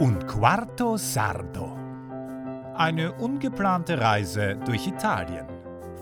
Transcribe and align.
Un 0.00 0.24
quarto 0.26 0.96
sardo. 0.96 1.76
Eine 2.76 3.12
ungeplante 3.12 4.00
Reise 4.00 4.56
durch 4.64 4.86
Italien. 4.86 5.44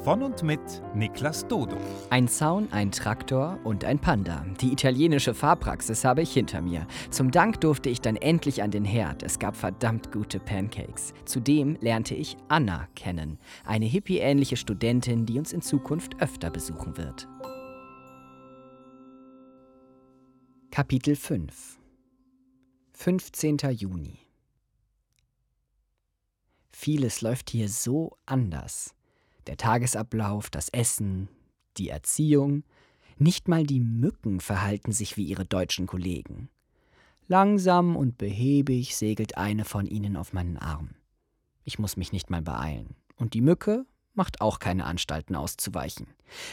Von 0.04 0.22
und 0.22 0.43
mit 0.43 0.61
Niklas 0.95 1.48
Dodo. 1.48 1.79
Ein 2.11 2.29
Zaun, 2.29 2.68
ein 2.70 2.93
Traktor 2.93 3.59
und 3.64 3.84
ein 3.84 3.98
Panda. 3.98 4.45
Die 4.61 4.70
italienische 4.70 5.32
Fahrpraxis 5.32 6.04
habe 6.04 6.22
ich 6.22 6.32
hinter 6.32 6.61
mir. 6.61 6.87
Zum 7.11 7.30
Dank 7.30 7.61
durfte 7.62 7.89
ich 7.89 8.00
dann 8.03 8.16
endlich 8.16 8.62
an 8.62 8.71
den 8.71 8.84
Herd. 8.84 9.23
Es 9.23 9.39
gab 9.39 9.57
verdammt 9.57 10.12
gute 10.12 10.39
Pancakes. 10.39 11.14
Zudem 11.25 11.77
lernte 11.80 12.14
ich 12.14 12.37
Anna 12.48 12.87
kennen, 12.95 13.39
eine 13.64 13.87
hippie-ähnliche 13.87 14.57
Studentin, 14.57 15.25
die 15.25 15.39
uns 15.39 15.53
in 15.53 15.62
Zukunft 15.62 16.21
öfter 16.21 16.50
besuchen 16.50 16.96
wird. 16.98 17.27
Kapitel 20.70 21.16
5 21.16 21.79
15. 22.93 23.57
Juni 23.70 24.19
Vieles 26.70 27.23
läuft 27.23 27.48
hier 27.48 27.70
so 27.70 28.19
anders. 28.27 28.95
Der 29.47 29.57
Tagesablauf, 29.57 30.51
das 30.51 30.69
Essen, 30.69 31.29
die 31.79 31.88
Erziehung, 31.88 32.65
nicht 33.16 33.48
mal 33.48 33.65
die 33.65 33.80
Mücken 33.80 34.41
verhalten 34.41 34.93
sich 34.93 35.16
wie 35.16 35.24
ihre 35.24 35.47
deutschen 35.47 35.87
Kollegen. 35.87 36.51
Langsam 37.27 37.96
und 37.96 38.19
behäbig 38.19 38.96
segelt 38.96 39.38
eine 39.38 39.65
von 39.65 39.87
ihnen 39.87 40.16
auf 40.16 40.35
meinen 40.35 40.59
Arm. 40.59 40.91
Ich 41.65 41.79
muss 41.79 41.96
mich 41.96 42.12
nicht 42.12 42.29
mal 42.29 42.43
beeilen. 42.43 42.96
Und 43.16 43.33
die 43.33 43.41
Mücke 43.41 43.87
macht 44.16 44.41
auch 44.41 44.59
keine 44.59 44.84
Anstalten 44.84 45.37
auszuweichen. 45.37 46.09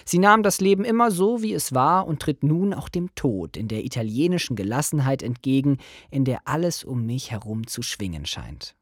Sie 0.05 0.19
nahm 0.19 0.43
das 0.43 0.61
Leben 0.61 0.85
immer 0.85 1.11
so, 1.11 1.41
wie 1.41 1.53
es 1.53 1.73
war, 1.73 2.07
und 2.07 2.21
tritt 2.21 2.43
nun 2.43 2.73
auch 2.73 2.89
dem 2.89 3.13
Tod 3.15 3.57
in 3.57 3.67
der 3.67 3.83
italienischen 3.83 4.55
Gelassenheit 4.55 5.23
entgegen, 5.23 5.77
in 6.11 6.25
der 6.25 6.47
alles 6.47 6.83
um 6.83 7.05
mich 7.05 7.31
herum 7.31 7.67
zu 7.67 7.81
schwingen 7.81 8.25
scheint. 8.25 8.75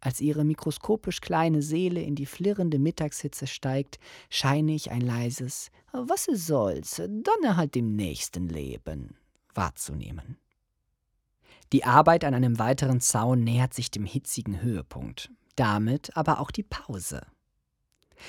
Als 0.00 0.20
ihre 0.20 0.44
mikroskopisch 0.44 1.20
kleine 1.20 1.62
Seele 1.62 2.00
in 2.00 2.14
die 2.14 2.26
flirrende 2.26 2.78
Mittagshitze 2.78 3.46
steigt, 3.46 3.98
scheine 4.30 4.72
ich 4.72 4.90
ein 4.90 5.00
leises 5.00 5.70
Was 5.92 6.26
soll's, 6.30 7.02
dann 7.08 7.56
halt 7.56 7.74
im 7.76 7.96
nächsten 7.96 8.48
Leben 8.48 9.16
wahrzunehmen. 9.54 10.36
Die 11.72 11.84
Arbeit 11.84 12.24
an 12.24 12.34
einem 12.34 12.58
weiteren 12.60 13.00
Zaun 13.00 13.42
nähert 13.42 13.74
sich 13.74 13.90
dem 13.90 14.04
hitzigen 14.04 14.62
Höhepunkt, 14.62 15.32
damit 15.56 16.16
aber 16.16 16.38
auch 16.38 16.52
die 16.52 16.62
Pause. 16.62 17.26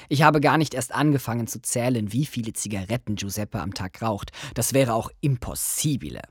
Ich 0.09 0.21
habe 0.21 0.41
gar 0.41 0.57
nicht 0.57 0.73
erst 0.73 0.93
angefangen 0.93 1.47
zu 1.47 1.61
zählen, 1.61 2.11
wie 2.13 2.25
viele 2.25 2.53
Zigaretten 2.53 3.16
Giuseppe 3.16 3.61
am 3.61 3.73
Tag 3.73 4.02
raucht. 4.02 4.31
Das 4.53 4.73
wäre 4.73 4.94
auch 4.94 5.11
impossibile. 5.21 6.21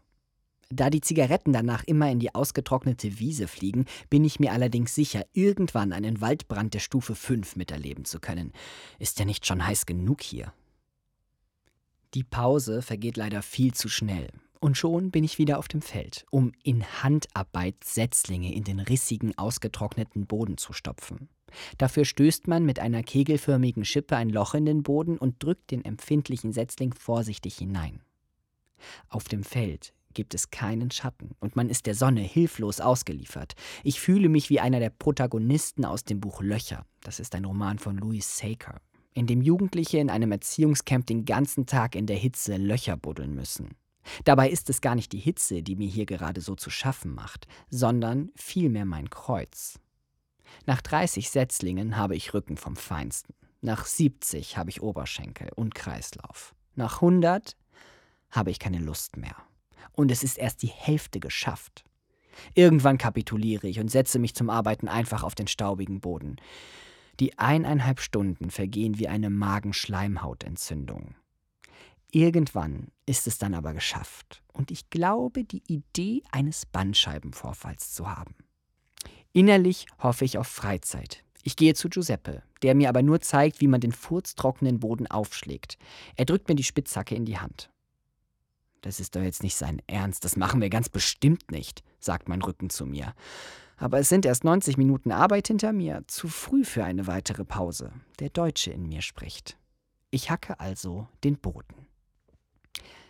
Da 0.69 0.91
die 0.91 1.01
Zigaretten 1.01 1.53
danach 1.53 1.85
immer 1.85 2.11
in 2.11 2.19
die 2.19 2.35
ausgetrocknete 2.35 3.21
Wiese 3.21 3.47
fliegen, 3.47 3.85
bin 4.11 4.25
ich 4.25 4.41
mir 4.41 4.53
allerdings 4.53 4.95
sicher, 4.95 5.25
irgendwann 5.33 5.93
einen 5.93 6.21
Waldbrand 6.21 6.75
der 6.75 6.81
Stufe 6.81 7.15
5 7.15 7.55
miterleben 7.55 8.05
zu 8.05 8.19
können. 8.19 8.53
Ist 8.99 9.19
der 9.19 9.27
nicht 9.27 9.47
schon 9.47 9.65
heiß 9.65 9.87
genug 9.87 10.23
hier? 10.23 10.53
Die 12.15 12.25
Pause 12.25 12.83
vergeht 12.83 13.17
leider 13.17 13.43
viel 13.43 13.75
zu 13.75 13.89
schnell. 13.89 14.29
Und 14.61 14.77
schon 14.77 15.11
bin 15.11 15.25
ich 15.25 15.39
wieder 15.39 15.59
auf 15.59 15.69
dem 15.69 15.83
Feld, 15.83 16.25
um 16.31 16.53
in 16.63 16.85
Handarbeit 17.03 17.85
Setzlinge 17.85 18.55
in 18.55 18.65
den 18.65 18.81
rissigen, 18.81 19.37
ausgetrockneten 19.37 20.27
Boden 20.27 20.57
zu 20.57 20.73
stopfen. 20.73 21.29
Dafür 21.79 22.05
stößt 22.05 22.49
man 22.49 22.65
mit 22.65 22.79
einer 22.79 23.03
kegelförmigen 23.03 23.85
Schippe 23.85 24.17
ein 24.17 24.31
Loch 24.31 24.55
in 24.55 24.67
den 24.67 24.83
Boden 24.83 25.19
und 25.19 25.43
drückt 25.43 25.71
den 25.71 25.85
empfindlichen 25.85 26.53
Setzling 26.53 26.95
vorsichtig 26.95 27.57
hinein. 27.57 28.03
Auf 29.09 29.25
dem 29.25 29.45
Feld 29.45 29.95
gibt 30.15 30.35
es 30.35 30.51
keinen 30.51 30.91
Schatten 30.91 31.33
und 31.41 31.57
man 31.57 31.69
ist 31.69 31.87
der 31.87 31.95
Sonne 31.95 32.23
hilflos 32.23 32.81
ausgeliefert. 32.81 33.55
Ich 33.85 34.01
fühle 34.01 34.29
mich 34.29 34.51
wie 34.51 34.61
einer 34.61 34.81
der 34.81 34.91
Protagonisten 34.91 35.85
aus 35.85 36.05
dem 36.05 36.21
Buch 36.21 36.41
Löcher. 36.41 36.87
Das 37.03 37.21
ist 37.21 37.35
ein 37.35 37.45
Roman 37.45 37.79
von 37.79 37.99
Louis 37.99 38.39
Saker, 38.39 38.81
in 39.13 39.27
dem 39.27 39.43
Jugendliche 39.43 39.99
in 39.99 40.11
einem 40.11 40.33
Erziehungscamp 40.33 41.07
den 41.07 41.27
ganzen 41.27 41.67
Tag 41.67 41.95
in 41.95 42.07
der 42.07 42.17
Hitze 42.17 42.57
Löcher 42.57 42.97
buddeln 42.97 43.35
müssen. 43.35 43.77
Dabei 44.25 44.51
ist 44.51 44.71
es 44.71 44.81
gar 44.81 44.95
nicht 44.95 45.13
die 45.13 45.19
Hitze, 45.19 45.63
die 45.63 45.77
mir 45.77 45.89
hier 45.89 46.07
gerade 46.07 46.41
so 46.41 46.55
zu 46.55 46.71
schaffen 46.71 47.15
macht, 47.15 47.47
sondern 47.71 48.31
vielmehr 48.37 48.85
mein 48.85 49.11
Kreuz. 49.11 49.79
Nach 50.65 50.81
30 50.81 51.31
Setzlingen 51.31 51.97
habe 51.97 52.17
ich 52.17 52.35
Rücken 52.35 52.57
vom 52.57 52.77
Feinsten. 52.77 53.35
Nach 53.61 53.85
70 53.85 54.57
habe 54.57 54.71
ich 54.71 54.83
Oberschenkel 54.83 55.51
und 55.55 55.75
Kreislauf. 55.75 56.55
Nach 56.75 56.97
100 56.97 57.57
habe 58.31 58.51
ich 58.51 58.59
keine 58.59 58.79
Lust 58.79 59.17
mehr 59.17 59.37
und 59.97 60.11
es 60.13 60.23
ist 60.23 60.39
erst 60.39 60.63
die 60.63 60.69
Hälfte 60.69 61.19
geschafft. 61.19 61.85
Irgendwann 62.55 62.99
kapituliere 62.99 63.67
ich 63.67 63.81
und 63.81 63.91
setze 63.91 64.19
mich 64.19 64.35
zum 64.35 64.51
Arbeiten 64.51 64.89
einfach 64.89 65.23
auf 65.23 65.35
den 65.35 65.49
staubigen 65.49 66.01
Boden. 66.01 66.37
Die 67.19 67.39
eineinhalb 67.39 67.99
Stunden 68.01 68.51
vergehen 68.51 68.99
wie 68.99 69.09
eine 69.09 69.31
Magenschleimhautentzündung. 69.31 71.15
Irgendwann 72.13 72.89
ist 73.05 73.27
es 73.27 73.39
dann 73.39 73.55
aber 73.55 73.73
geschafft 73.73 74.43
und 74.53 74.71
ich 74.71 74.91
glaube, 74.91 75.45
die 75.45 75.63
Idee 75.67 76.23
eines 76.31 76.67
Bandscheibenvorfalls 76.67 77.93
zu 77.95 78.09
haben. 78.09 78.35
Innerlich 79.33 79.87
hoffe 79.99 80.25
ich 80.25 80.39
auf 80.39 80.47
Freizeit. 80.47 81.25
Ich 81.43 81.57
gehe 81.57 81.75
zu 81.75 81.89
Giuseppe, 81.89 82.43
der 82.63 82.75
mir 82.75 82.89
aber 82.89 83.03
nur 83.03 83.21
zeigt, 83.21 83.61
wie 83.61 83.69
man 83.69 83.81
den 83.81 83.93
furztrockenen 83.93 84.81
Boden 84.81 85.07
aufschlägt. 85.07 85.79
Er 86.17 86.25
drückt 86.25 86.49
mir 86.49 86.55
die 86.55 86.65
Spitzhacke 86.65 87.15
in 87.15 87.25
die 87.25 87.39
Hand. 87.39 87.71
Das 88.81 89.01
ist 89.01 89.15
doch 89.15 89.21
jetzt 89.21 89.43
nicht 89.43 89.57
sein 89.57 89.83
Ernst, 89.87 90.25
das 90.25 90.37
machen 90.37 90.61
wir 90.61 90.71
ganz 90.71 90.89
bestimmt 90.89 91.51
nicht, 91.51 91.83
sagt 92.01 92.29
mein 92.29 92.43
Rücken 92.43 92.71
zu 92.71 92.87
mir. 92.87 93.15
Aber 93.77 93.99
es 93.99 94.09
sind 94.09 94.25
erst 94.25 94.45
90 94.45 94.77
Minuten 94.77 95.13
Arbeit 95.13 95.49
hinter 95.49 95.73
mir, 95.73 96.03
zu 96.07 96.29
früh 96.29 96.65
für 96.65 96.85
eine 96.85 97.07
weitere 97.07 97.45
Pause. 97.45 97.93
Der 98.21 98.31
Deutsche 98.31 98.71
in 98.71 98.89
mir 98.89 99.03
spricht. 99.03 99.59
Ich 100.11 100.31
hacke 100.31 100.61
also 100.61 101.09
den 101.25 101.37
Boden. 101.37 101.86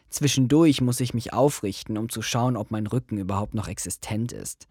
Zwischendurch 0.09 0.81
muss 0.81 1.01
ich 1.01 1.15
mich 1.15 1.33
aufrichten, 1.33 1.99
um 1.99 2.09
zu 2.09 2.23
schauen, 2.23 2.57
ob 2.57 2.71
mein 2.71 2.87
Rücken 2.87 3.19
überhaupt 3.19 3.55
noch 3.55 3.69
existent 3.69 4.33
ist. 4.33 4.67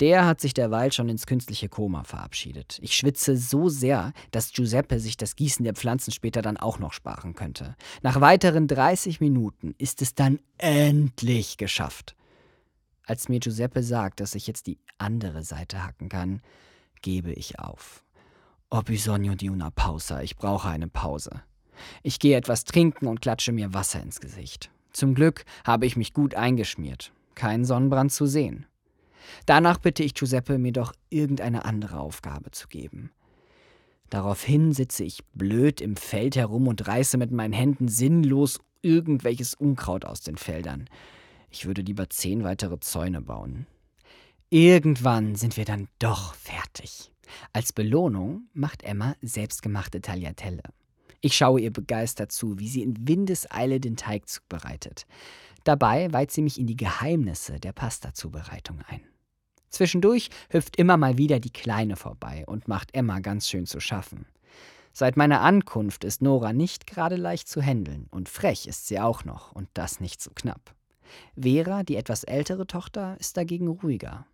Der 0.00 0.26
hat 0.26 0.40
sich 0.40 0.54
derweil 0.54 0.92
schon 0.92 1.08
ins 1.08 1.26
künstliche 1.26 1.68
Koma 1.68 2.04
verabschiedet. 2.04 2.78
Ich 2.80 2.94
schwitze 2.94 3.36
so 3.36 3.68
sehr, 3.68 4.12
dass 4.30 4.52
Giuseppe 4.52 5.00
sich 5.00 5.16
das 5.16 5.36
Gießen 5.36 5.64
der 5.64 5.74
Pflanzen 5.74 6.12
später 6.12 6.40
dann 6.40 6.56
auch 6.56 6.78
noch 6.78 6.92
sparen 6.92 7.34
könnte. 7.34 7.76
Nach 8.02 8.20
weiteren 8.20 8.68
30 8.68 9.20
Minuten 9.20 9.74
ist 9.78 10.02
es 10.02 10.14
dann 10.14 10.38
endlich 10.58 11.56
geschafft. 11.56 12.14
Als 13.04 13.28
mir 13.28 13.40
Giuseppe 13.40 13.82
sagt, 13.82 14.20
dass 14.20 14.34
ich 14.34 14.46
jetzt 14.46 14.66
die 14.66 14.78
andere 14.98 15.42
Seite 15.42 15.84
hacken 15.84 16.08
kann, 16.08 16.40
gebe 17.02 17.32
ich 17.32 17.58
auf. 17.58 18.04
Ho 18.72 18.82
bisogno 18.82 19.34
di 19.34 19.48
una 19.48 19.70
pausa. 19.70 20.22
Ich 20.22 20.36
brauche 20.36 20.68
eine 20.68 20.88
Pause. 20.88 21.42
Ich 22.02 22.18
gehe 22.18 22.36
etwas 22.36 22.64
trinken 22.64 23.06
und 23.06 23.20
klatsche 23.20 23.52
mir 23.52 23.72
Wasser 23.74 24.02
ins 24.02 24.20
Gesicht. 24.20 24.70
Zum 24.96 25.14
Glück 25.14 25.44
habe 25.66 25.84
ich 25.84 25.94
mich 25.98 26.14
gut 26.14 26.34
eingeschmiert. 26.34 27.12
Kein 27.34 27.66
Sonnenbrand 27.66 28.12
zu 28.12 28.24
sehen. 28.24 28.64
Danach 29.44 29.76
bitte 29.76 30.02
ich 30.02 30.14
Giuseppe, 30.14 30.56
mir 30.56 30.72
doch 30.72 30.94
irgendeine 31.10 31.66
andere 31.66 32.00
Aufgabe 32.00 32.50
zu 32.50 32.66
geben. 32.66 33.10
Daraufhin 34.08 34.72
sitze 34.72 35.04
ich 35.04 35.22
blöd 35.34 35.82
im 35.82 35.96
Feld 35.96 36.34
herum 36.34 36.66
und 36.66 36.88
reiße 36.88 37.18
mit 37.18 37.30
meinen 37.30 37.52
Händen 37.52 37.88
sinnlos 37.88 38.58
irgendwelches 38.80 39.52
Unkraut 39.52 40.06
aus 40.06 40.22
den 40.22 40.38
Feldern. 40.38 40.88
Ich 41.50 41.66
würde 41.66 41.82
lieber 41.82 42.08
zehn 42.08 42.42
weitere 42.42 42.80
Zäune 42.80 43.20
bauen. 43.20 43.66
Irgendwann 44.48 45.34
sind 45.34 45.58
wir 45.58 45.66
dann 45.66 45.88
doch 45.98 46.32
fertig. 46.32 47.12
Als 47.52 47.74
Belohnung 47.74 48.48
macht 48.54 48.82
Emma 48.82 49.14
selbstgemachte 49.20 50.00
Tagliatelle. 50.00 50.62
Ich 51.26 51.36
schaue 51.36 51.60
ihr 51.60 51.72
begeistert 51.72 52.30
zu, 52.30 52.60
wie 52.60 52.68
sie 52.68 52.84
in 52.84 53.08
Windeseile 53.08 53.80
den 53.80 53.96
Teig 53.96 54.28
zubereitet. 54.28 55.06
Dabei 55.64 56.12
weiht 56.12 56.30
sie 56.30 56.40
mich 56.40 56.56
in 56.56 56.68
die 56.68 56.76
Geheimnisse 56.76 57.58
der 57.58 57.72
Pasta-Zubereitung 57.72 58.78
ein. 58.86 59.00
Zwischendurch 59.68 60.30
hüpft 60.50 60.76
immer 60.76 60.96
mal 60.96 61.18
wieder 61.18 61.40
die 61.40 61.52
Kleine 61.52 61.96
vorbei 61.96 62.44
und 62.46 62.68
macht 62.68 62.94
Emma 62.94 63.18
ganz 63.18 63.48
schön 63.48 63.66
zu 63.66 63.80
schaffen. 63.80 64.26
Seit 64.92 65.16
meiner 65.16 65.40
Ankunft 65.40 66.04
ist 66.04 66.22
Nora 66.22 66.52
nicht 66.52 66.86
gerade 66.86 67.16
leicht 67.16 67.48
zu 67.48 67.60
händeln 67.60 68.06
und 68.12 68.28
frech 68.28 68.68
ist 68.68 68.86
sie 68.86 69.00
auch 69.00 69.24
noch 69.24 69.50
und 69.50 69.68
das 69.74 69.98
nicht 69.98 70.22
so 70.22 70.30
knapp. 70.32 70.76
Vera, 71.36 71.82
die 71.82 71.96
etwas 71.96 72.22
ältere 72.22 72.68
Tochter, 72.68 73.16
ist 73.18 73.36
dagegen 73.36 73.66
ruhiger. 73.66 74.28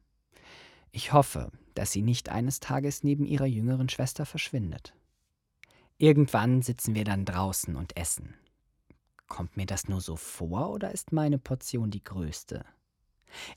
Ich 0.90 1.14
hoffe, 1.14 1.52
dass 1.74 1.90
sie 1.90 2.02
nicht 2.02 2.28
eines 2.28 2.60
Tages 2.60 3.02
neben 3.02 3.24
ihrer 3.24 3.46
jüngeren 3.46 3.88
Schwester 3.88 4.26
verschwindet. 4.26 4.92
Irgendwann 6.02 6.62
sitzen 6.62 6.96
wir 6.96 7.04
dann 7.04 7.24
draußen 7.24 7.76
und 7.76 7.96
essen. 7.96 8.34
Kommt 9.28 9.56
mir 9.56 9.66
das 9.66 9.86
nur 9.86 10.00
so 10.00 10.16
vor 10.16 10.70
oder 10.70 10.90
ist 10.90 11.12
meine 11.12 11.38
Portion 11.38 11.92
die 11.92 12.02
größte? 12.02 12.64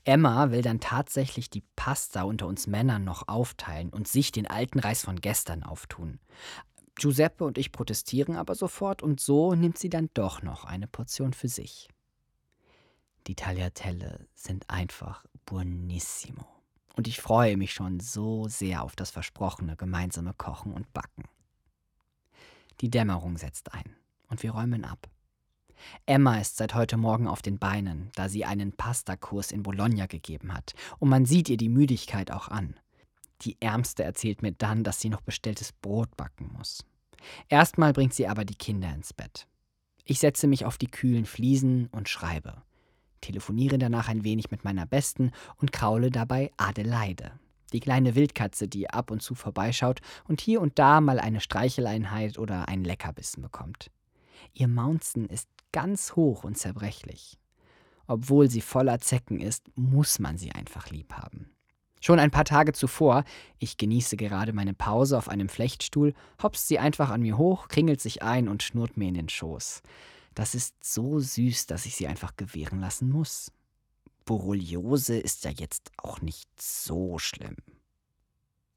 Emma 0.04 0.52
will 0.52 0.62
dann 0.62 0.78
tatsächlich 0.78 1.50
die 1.50 1.64
Pasta 1.74 2.22
unter 2.22 2.46
uns 2.46 2.68
Männern 2.68 3.02
noch 3.02 3.26
aufteilen 3.26 3.90
und 3.90 4.06
sich 4.06 4.30
den 4.30 4.46
alten 4.46 4.78
Reis 4.78 5.02
von 5.02 5.20
gestern 5.20 5.64
auftun. 5.64 6.20
Giuseppe 6.94 7.42
und 7.42 7.58
ich 7.58 7.72
protestieren 7.72 8.36
aber 8.36 8.54
sofort 8.54 9.02
und 9.02 9.18
so 9.18 9.56
nimmt 9.56 9.76
sie 9.76 9.90
dann 9.90 10.08
doch 10.14 10.40
noch 10.40 10.64
eine 10.64 10.86
Portion 10.86 11.32
für 11.32 11.48
sich. 11.48 11.88
Die 13.26 13.34
Tagliatelle 13.34 14.28
sind 14.36 14.70
einfach 14.70 15.24
buonissimo. 15.46 16.46
Und 16.94 17.08
ich 17.08 17.20
freue 17.20 17.56
mich 17.56 17.74
schon 17.74 17.98
so 17.98 18.46
sehr 18.46 18.84
auf 18.84 18.94
das 18.94 19.10
versprochene 19.10 19.74
gemeinsame 19.74 20.32
Kochen 20.32 20.72
und 20.72 20.92
Backen. 20.92 21.24
Die 22.80 22.90
Dämmerung 22.90 23.38
setzt 23.38 23.72
ein 23.72 23.96
und 24.28 24.42
wir 24.42 24.52
räumen 24.52 24.84
ab. 24.84 25.08
Emma 26.06 26.38
ist 26.38 26.56
seit 26.56 26.74
heute 26.74 26.96
Morgen 26.96 27.28
auf 27.28 27.42
den 27.42 27.58
Beinen, 27.58 28.10
da 28.14 28.28
sie 28.28 28.44
einen 28.44 28.72
Pastakurs 28.72 29.52
in 29.52 29.62
Bologna 29.62 30.06
gegeben 30.06 30.52
hat, 30.54 30.74
und 30.98 31.08
man 31.08 31.26
sieht 31.26 31.48
ihr 31.48 31.56
die 31.56 31.68
Müdigkeit 31.68 32.30
auch 32.30 32.48
an. 32.48 32.78
Die 33.42 33.60
Ärmste 33.60 34.02
erzählt 34.02 34.42
mir 34.42 34.52
dann, 34.52 34.84
dass 34.84 35.00
sie 35.00 35.10
noch 35.10 35.20
bestelltes 35.20 35.72
Brot 35.72 36.16
backen 36.16 36.50
muss. 36.56 36.84
Erstmal 37.48 37.92
bringt 37.92 38.14
sie 38.14 38.26
aber 38.26 38.44
die 38.44 38.54
Kinder 38.54 38.92
ins 38.94 39.12
Bett. 39.12 39.46
Ich 40.04 40.20
setze 40.20 40.46
mich 40.46 40.64
auf 40.64 40.78
die 40.78 40.90
kühlen 40.90 41.26
Fliesen 41.26 41.88
und 41.88 42.08
schreibe, 42.08 42.62
telefoniere 43.20 43.78
danach 43.78 44.08
ein 44.08 44.24
wenig 44.24 44.50
mit 44.50 44.64
meiner 44.64 44.86
Besten 44.86 45.32
und 45.56 45.72
kraule 45.72 46.10
dabei 46.10 46.52
Adelaide, 46.56 47.32
die 47.72 47.80
kleine 47.80 48.14
Wildkatze, 48.14 48.68
die 48.68 48.90
ab 48.90 49.10
und 49.10 49.22
zu 49.22 49.34
vorbeischaut 49.34 50.00
und 50.28 50.40
hier 50.40 50.60
und 50.60 50.78
da 50.78 51.00
mal 51.00 51.18
eine 51.18 51.40
Streicheleinheit 51.40 52.38
oder 52.38 52.68
einen 52.68 52.84
Leckerbissen 52.84 53.42
bekommt. 53.42 53.90
Ihr 54.54 54.68
Maunzen 54.68 55.26
ist 55.26 55.48
ganz 55.72 56.16
hoch 56.16 56.44
und 56.44 56.56
zerbrechlich. 56.56 57.38
Obwohl 58.06 58.48
sie 58.48 58.60
voller 58.60 59.00
Zecken 59.00 59.40
ist, 59.40 59.66
muss 59.74 60.18
man 60.18 60.38
sie 60.38 60.52
einfach 60.52 60.90
lieb 60.90 61.12
haben. 61.14 61.50
Schon 62.00 62.20
ein 62.20 62.30
paar 62.30 62.44
Tage 62.44 62.72
zuvor, 62.72 63.24
ich 63.58 63.78
genieße 63.78 64.16
gerade 64.16 64.52
meine 64.52 64.74
Pause 64.74 65.18
auf 65.18 65.28
einem 65.28 65.48
Flechtstuhl, 65.48 66.14
hopst 66.42 66.68
sie 66.68 66.78
einfach 66.78 67.10
an 67.10 67.22
mir 67.22 67.36
hoch, 67.36 67.68
kringelt 67.68 68.00
sich 68.00 68.22
ein 68.22 68.48
und 68.48 68.62
schnurrt 68.62 68.96
mir 68.96 69.08
in 69.08 69.14
den 69.14 69.28
Schoß. 69.28 69.82
Das 70.34 70.54
ist 70.54 70.84
so 70.84 71.18
süß, 71.18 71.66
dass 71.66 71.86
ich 71.86 71.96
sie 71.96 72.06
einfach 72.06 72.36
gewähren 72.36 72.80
lassen 72.80 73.10
muss. 73.10 73.50
Borreliose 74.26 75.16
ist 75.16 75.44
ja 75.44 75.50
jetzt 75.50 75.90
auch 75.96 76.20
nicht 76.20 76.48
so 76.60 77.18
schlimm. 77.18 77.56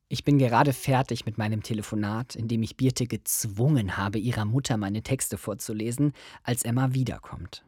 Ich 0.08 0.24
bin 0.24 0.40
gerade 0.40 0.74
fertig 0.74 1.26
mit 1.26 1.38
meinem 1.38 1.62
Telefonat, 1.62 2.36
in 2.36 2.48
dem 2.48 2.64
ich 2.64 2.78
Birte 2.78 3.06
gezwungen 3.06 3.98
habe, 3.98 4.18
ihrer 4.20 4.46
Mutter 4.46 4.78
meine 4.78 5.04
Texte 5.04 5.38
vorzulesen, 5.38 6.14
als 6.44 6.64
Emma 6.64 6.94
wiederkommt. 6.94 7.66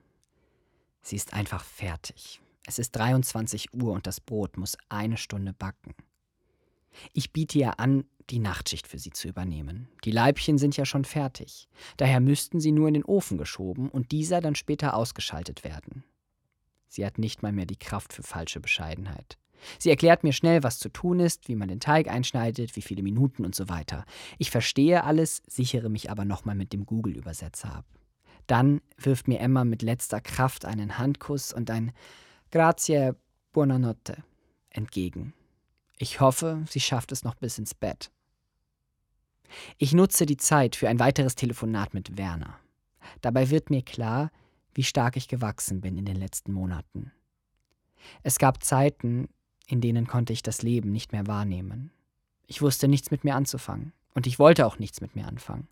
Sie 1.02 1.16
ist 1.16 1.34
einfach 1.34 1.64
fertig. 1.64 2.42
Es 2.66 2.80
ist 2.80 2.92
23 2.92 3.74
Uhr 3.74 3.94
und 3.94 4.08
das 4.08 4.22
Brot 4.22 4.58
muss 4.58 4.78
eine 4.90 5.18
Stunde 5.18 5.54
backen. 5.54 5.94
Ich 7.14 7.32
biete 7.32 7.58
ihr 7.60 7.80
an, 7.80 8.06
die 8.30 8.40
Nachtschicht 8.40 8.88
für 8.88 9.00
sie 9.00 9.12
zu 9.12 9.28
übernehmen. 9.28 9.88
Die 10.04 10.12
Leibchen 10.12 10.58
sind 10.58 10.78
ja 10.78 10.86
schon 10.86 11.06
fertig. 11.06 11.68
Daher 11.98 12.20
müssten 12.20 12.60
sie 12.60 12.72
nur 12.72 12.88
in 12.88 12.94
den 12.94 13.06
Ofen 13.06 13.38
geschoben 13.38 13.90
und 13.90 14.12
dieser 14.12 14.42
dann 14.42 14.56
später 14.56 14.96
ausgeschaltet 14.96 15.64
werden. 15.64 16.04
Sie 16.92 17.06
hat 17.06 17.18
nicht 17.18 17.42
mal 17.42 17.54
mehr 17.54 17.66
die 17.66 17.80
Kraft 17.80 18.12
für 18.12 18.22
falsche 18.22 18.60
Bescheidenheit. 18.60 19.38
Sie 19.80 19.90
erklärt 19.90 20.26
mir 20.26 20.34
schnell, 20.34 20.62
was 20.62 20.78
zu 20.78 20.90
tun 20.90 21.22
ist, 21.22 21.48
wie 21.48 21.56
man 21.56 21.70
den 21.70 21.80
Teig 21.80 22.10
einschneidet, 22.10 22.76
wie 22.76 22.82
viele 22.82 23.02
Minuten 23.02 23.46
und 23.46 23.56
so 23.56 23.70
weiter. 23.70 24.04
Ich 24.40 24.52
verstehe 24.52 25.06
alles, 25.06 25.42
sichere 25.48 25.88
mich 25.88 26.12
aber 26.12 26.26
nochmal 26.26 26.56
mit 26.56 26.74
dem 26.74 26.86
Google-Übersetzer 26.86 27.74
ab. 27.74 27.86
Dann 28.46 28.82
wirft 28.98 29.30
mir 29.30 29.40
Emma 29.40 29.64
mit 29.64 29.84
letzter 29.84 30.20
Kraft 30.20 30.66
einen 30.66 30.98
Handkuss 30.98 31.54
und 31.54 31.72
ein 31.72 31.94
Grazie, 32.52 33.14
buonanotte 33.54 34.18
entgegen. 34.70 35.34
Ich 35.98 36.20
hoffe, 36.20 36.66
sie 36.70 36.82
schafft 36.82 37.14
es 37.14 37.24
noch 37.24 37.36
bis 37.36 37.58
ins 37.58 37.74
Bett. 37.74 38.12
Ich 39.78 39.94
nutze 39.94 40.26
die 40.26 40.36
Zeit 40.36 40.76
für 40.76 40.90
ein 40.90 41.00
weiteres 41.00 41.36
Telefonat 41.36 41.94
mit 41.94 42.18
Werner. 42.18 42.60
Dabei 43.22 43.50
wird 43.50 43.70
mir 43.70 43.82
klar, 43.82 44.30
wie 44.74 44.84
stark 44.84 45.18
ich 45.18 45.28
gewachsen 45.28 45.82
bin 45.82 45.98
in 45.98 46.06
den 46.06 46.16
letzten 46.16 46.54
Monaten. 46.54 47.12
Es 48.24 48.40
gab 48.40 48.64
Zeiten, 48.64 49.30
in 49.68 49.82
denen 49.82 50.08
konnte 50.08 50.34
ich 50.34 50.44
das 50.44 50.62
Leben 50.62 50.92
nicht 50.92 51.12
mehr 51.12 51.28
wahrnehmen. 51.28 51.92
Ich 52.48 52.62
wusste 52.62 52.88
nichts 52.88 53.12
mit 53.12 53.24
mir 53.24 53.36
anzufangen 53.36 53.94
und 54.14 54.28
ich 54.28 54.40
wollte 54.40 54.66
auch 54.66 54.80
nichts 54.80 55.02
mit 55.02 55.16
mir 55.16 55.28
anfangen. 55.28 55.68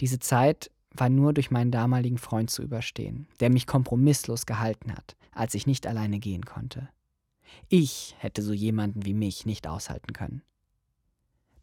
Diese 0.00 0.18
Zeit 0.18 0.70
war 0.92 1.08
nur 1.08 1.32
durch 1.32 1.50
meinen 1.50 1.70
damaligen 1.70 2.18
Freund 2.18 2.50
zu 2.50 2.62
überstehen, 2.62 3.26
der 3.40 3.50
mich 3.50 3.66
kompromisslos 3.66 4.46
gehalten 4.46 4.92
hat, 4.92 5.16
als 5.32 5.54
ich 5.54 5.66
nicht 5.66 5.86
alleine 5.86 6.18
gehen 6.18 6.44
konnte. 6.44 6.88
Ich 7.68 8.14
hätte 8.18 8.42
so 8.42 8.52
jemanden 8.52 9.04
wie 9.04 9.14
mich 9.14 9.46
nicht 9.46 9.66
aushalten 9.66 10.12
können. 10.12 10.42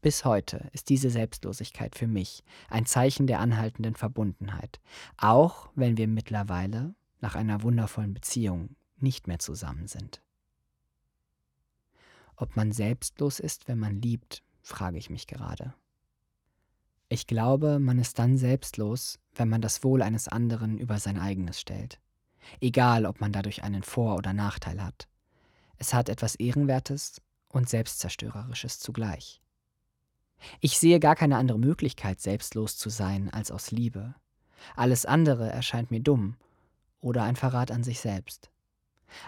Bis 0.05 0.23
heute 0.23 0.69
ist 0.71 0.89
diese 0.89 1.09
Selbstlosigkeit 1.09 1.95
für 1.95 2.05
mich 2.05 2.43
ein 2.69 2.85
Zeichen 2.85 3.25
der 3.25 3.39
anhaltenden 3.39 3.95
Verbundenheit, 3.95 4.79
auch 5.17 5.71
wenn 5.73 5.97
wir 5.97 6.07
mittlerweile 6.07 6.93
nach 7.21 7.33
einer 7.33 7.63
wundervollen 7.63 8.13
Beziehung 8.13 8.75
nicht 8.97 9.25
mehr 9.25 9.39
zusammen 9.39 9.87
sind. 9.87 10.21
Ob 12.35 12.55
man 12.55 12.71
selbstlos 12.71 13.39
ist, 13.39 13.67
wenn 13.67 13.79
man 13.79 13.99
liebt, 13.99 14.43
frage 14.61 14.99
ich 14.99 15.09
mich 15.09 15.25
gerade. 15.25 15.73
Ich 17.09 17.25
glaube, 17.25 17.79
man 17.79 17.97
ist 17.97 18.19
dann 18.19 18.37
selbstlos, 18.37 19.17
wenn 19.33 19.49
man 19.49 19.61
das 19.61 19.83
Wohl 19.83 20.03
eines 20.03 20.27
anderen 20.27 20.77
über 20.77 20.99
sein 20.99 21.17
eigenes 21.17 21.59
stellt. 21.59 21.99
Egal, 22.61 23.07
ob 23.07 23.21
man 23.21 23.31
dadurch 23.31 23.63
einen 23.63 23.81
Vor- 23.81 24.17
oder 24.17 24.33
Nachteil 24.33 24.83
hat. 24.83 25.07
Es 25.79 25.95
hat 25.95 26.09
etwas 26.09 26.35
Ehrenwertes 26.35 27.23
und 27.47 27.67
Selbstzerstörerisches 27.67 28.77
zugleich. 28.77 29.41
Ich 30.59 30.77
sehe 30.77 30.99
gar 30.99 31.15
keine 31.15 31.37
andere 31.37 31.59
Möglichkeit, 31.59 32.21
selbstlos 32.21 32.77
zu 32.77 32.89
sein, 32.89 33.29
als 33.29 33.51
aus 33.51 33.71
Liebe. 33.71 34.15
Alles 34.75 35.05
andere 35.05 35.49
erscheint 35.49 35.91
mir 35.91 35.99
dumm 35.99 36.35
oder 37.01 37.23
ein 37.23 37.35
Verrat 37.35 37.71
an 37.71 37.83
sich 37.83 37.99
selbst. 37.99 38.49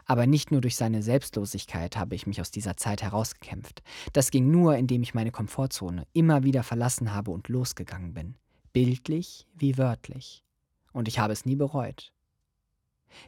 Aber 0.05 0.27
nicht 0.27 0.51
nur 0.51 0.61
durch 0.61 0.75
seine 0.75 1.03
Selbstlosigkeit 1.03 1.97
habe 1.97 2.15
ich 2.15 2.27
mich 2.27 2.41
aus 2.41 2.51
dieser 2.51 2.77
Zeit 2.77 3.03
herausgekämpft. 3.03 3.83
Das 4.13 4.31
ging 4.31 4.49
nur, 4.49 4.75
indem 4.75 5.03
ich 5.03 5.13
meine 5.13 5.31
Komfortzone 5.31 6.07
immer 6.13 6.43
wieder 6.43 6.63
verlassen 6.63 7.13
habe 7.13 7.31
und 7.31 7.47
losgegangen 7.47 8.13
bin. 8.13 8.35
Bildlich 8.73 9.47
wie 9.55 9.77
wörtlich. 9.77 10.43
Und 10.91 11.07
ich 11.07 11.19
habe 11.19 11.33
es 11.33 11.45
nie 11.45 11.55
bereut. 11.55 12.11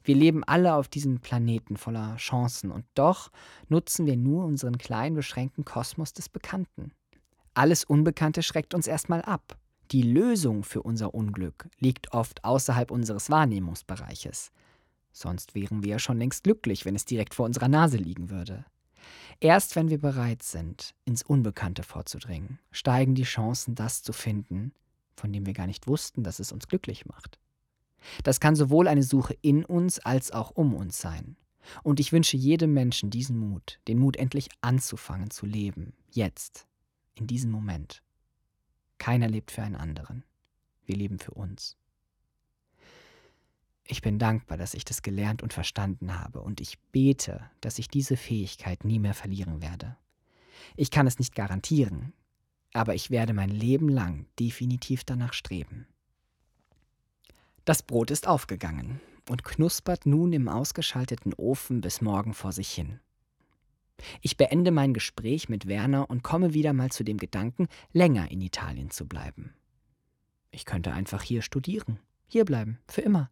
Wir 0.03 0.15
leben 0.15 0.44
alle 0.44 0.74
auf 0.74 0.88
diesem 0.88 1.19
Planeten 1.19 1.77
voller 1.77 2.15
Chancen 2.18 2.71
und 2.71 2.86
doch 2.95 3.31
nutzen 3.69 4.06
wir 4.06 4.18
nur 4.18 4.45
unseren 4.45 4.77
kleinen, 4.77 5.15
beschränkten 5.15 5.65
Kosmos 5.65 6.13
des 6.13 6.30
Bekannten. 6.30 6.91
Alles 7.59 7.83
Unbekannte 7.83 8.41
schreckt 8.41 8.73
uns 8.73 8.88
erstmal 8.88 9.21
ab. 9.21 9.59
Die 9.91 10.01
Lösung 10.01 10.63
für 10.63 10.81
unser 10.81 11.13
Unglück 11.13 11.67
liegt 11.77 12.13
oft 12.13 12.45
außerhalb 12.45 12.89
unseres 12.89 13.29
Wahrnehmungsbereiches. 13.29 14.53
Sonst 15.12 15.55
wären 15.55 15.84
wir 15.84 15.89
ja 15.89 16.00
schon 16.00 16.17
längst 16.17 16.45
glücklich, 16.45 16.86
wenn 16.86 16.95
es 16.95 17.03
direkt 17.03 17.34
vor 17.34 17.45
unserer 17.45 17.67
Nase 17.67 17.98
liegen 17.98 18.29
würde. 18.29 18.63
Erst 19.41 19.75
wenn 19.75 19.89
wir 19.89 20.00
bereit 20.00 20.41
sind, 20.41 20.95
ins 21.03 21.22
Unbekannte 21.22 21.84
vorzudringen, 21.84 22.60
steigen 22.72 23.13
die 23.13 23.24
Chancen, 23.24 23.75
das 23.75 24.03
zu 24.03 24.13
finden, 24.13 24.72
von 25.17 25.34
dem 25.34 25.45
wir 25.45 25.53
gar 25.53 25.67
nicht 25.67 25.86
wussten, 25.86 26.24
dass 26.24 26.39
es 26.39 26.53
uns 26.53 26.69
glücklich 26.69 27.07
macht. 27.07 27.39
Das 28.24 28.39
kann 28.39 28.55
sowohl 28.55 28.88
eine 28.88 29.03
Suche 29.03 29.36
in 29.41 29.65
uns 29.65 30.00
als 30.00 30.31
auch 30.31 30.51
um 30.51 30.74
uns 30.74 31.01
sein. 31.01 31.36
Und 31.84 32.00
ich 32.00 32.13
wünsche 32.13 32.38
jedem 32.38 32.74
Menschen 32.74 33.10
diesen 33.10 33.38
Mut, 33.38 33.81
den 33.89 34.00
Mut 34.00 34.15
endlich 34.15 34.48
anzufangen 34.62 35.29
zu 35.29 35.45
leben, 35.45 35.91
jetzt, 36.10 36.68
in 37.19 37.27
diesem 37.27 37.51
Moment. 37.51 38.01
Keiner 38.97 39.27
lebt 39.27 39.51
für 39.51 39.63
einen 39.63 39.75
anderen. 39.75 40.23
Wir 40.85 40.95
leben 40.95 41.19
für 41.19 41.31
uns. 41.31 41.77
Ich 43.83 44.01
bin 44.01 44.19
dankbar, 44.19 44.57
dass 44.57 44.75
ich 44.75 44.85
das 44.85 45.01
gelernt 45.01 45.41
und 45.41 45.51
verstanden 45.51 46.19
habe, 46.19 46.41
und 46.41 46.61
ich 46.61 46.79
bete, 46.91 47.49
dass 47.59 47.79
ich 47.79 47.88
diese 47.88 48.17
Fähigkeit 48.17 48.85
nie 48.85 48.99
mehr 48.99 49.15
verlieren 49.15 49.61
werde. 49.61 49.97
Ich 50.75 50.91
kann 50.91 51.07
es 51.07 51.17
nicht 51.17 51.33
garantieren, 51.33 52.13
aber 52.73 52.93
ich 52.93 53.09
werde 53.09 53.33
mein 53.33 53.49
Leben 53.49 53.89
lang 53.89 54.27
definitiv 54.39 55.03
danach 55.03 55.33
streben. 55.33 55.88
Das 57.65 57.81
Brot 57.81 58.11
ist 58.11 58.27
aufgegangen 58.27 59.01
und 59.27 59.43
knuspert 59.43 60.05
nun 60.05 60.33
im 60.33 60.47
ausgeschalteten 60.47 61.33
Ofen 61.33 61.81
bis 61.81 62.01
morgen 62.01 62.33
vor 62.33 62.51
sich 62.51 62.71
hin. 62.71 62.99
Ich 64.22 64.38
beende 64.38 64.72
mein 64.72 64.94
Gespräch 64.94 65.50
mit 65.50 65.68
Werner 65.68 66.10
und 66.10 66.24
komme 66.24 66.53
wieder 66.53 66.74
mal 66.74 66.91
zu 66.91 67.03
dem 67.03 67.18
Gedanken, 67.18 67.68
länger 67.94 68.32
in 68.32 68.41
Italien 68.41 68.91
zu 68.91 69.08
bleiben. 69.08 69.53
Ich 70.51 70.65
könnte 70.65 70.94
einfach 70.94 71.22
hier 71.22 71.41
studieren, 71.41 72.00
hier 72.27 72.46
bleiben, 72.46 72.79
für 72.88 73.01
immer. 73.01 73.29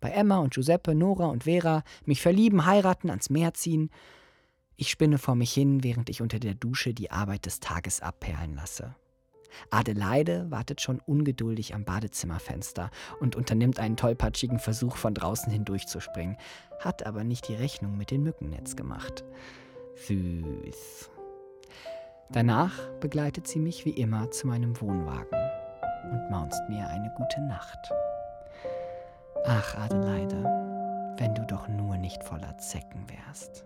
Bei 0.00 0.10
Emma 0.10 0.38
und 0.38 0.54
Giuseppe, 0.54 0.94
Nora 0.94 1.26
und 1.26 1.44
Vera, 1.44 1.82
mich 2.06 2.22
verlieben, 2.22 2.64
heiraten, 2.64 3.10
ans 3.10 3.28
Meer 3.28 3.54
ziehen. 3.54 3.90
Ich 4.76 4.90
spinne 4.90 5.18
vor 5.18 5.34
mich 5.34 5.52
hin, 5.52 5.84
während 5.84 6.08
ich 6.08 6.22
unter 6.22 6.38
der 6.38 6.54
Dusche 6.54 6.94
die 6.94 7.10
Arbeit 7.10 7.44
des 7.44 7.60
Tages 7.60 8.00
abperlen 8.00 8.54
lasse. 8.54 8.94
Adelaide 9.70 10.50
wartet 10.50 10.80
schon 10.80 11.00
ungeduldig 11.00 11.74
am 11.74 11.84
Badezimmerfenster 11.84 12.90
und 13.18 13.36
unternimmt 13.36 13.78
einen 13.78 13.96
tollpatschigen 13.96 14.58
Versuch, 14.58 14.96
von 14.96 15.12
draußen 15.12 15.52
hindurchzuspringen, 15.52 16.36
hat 16.78 17.04
aber 17.04 17.24
nicht 17.24 17.48
die 17.48 17.54
Rechnung 17.54 17.96
mit 17.96 18.10
dem 18.10 18.22
Mückennetz 18.22 18.76
gemacht. 18.76 19.24
Süß. 20.06 21.10
Danach 22.30 22.88
begleitet 23.00 23.46
sie 23.46 23.58
mich 23.58 23.84
wie 23.84 23.90
immer 23.90 24.30
zu 24.30 24.46
meinem 24.46 24.80
Wohnwagen 24.80 25.38
und 26.10 26.30
maunzt 26.30 26.62
mir 26.68 26.88
eine 26.88 27.12
gute 27.16 27.40
Nacht. 27.42 27.78
Ach, 29.44 29.76
Adelaide, 29.76 30.42
Wenn 31.18 31.34
du 31.34 31.44
doch 31.44 31.68
nur 31.68 31.98
nicht 31.98 32.24
voller 32.24 32.56
Zecken 32.58 33.06
wärst. 33.10 33.64